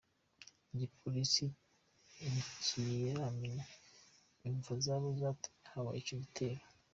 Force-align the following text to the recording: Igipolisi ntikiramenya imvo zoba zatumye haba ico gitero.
Igipolisi 0.73 1.45
ntikiramenya 2.31 3.65
imvo 4.49 4.71
zoba 4.83 5.07
zatumye 5.19 5.65
haba 5.71 5.91
ico 5.99 6.15
gitero. 6.23 6.63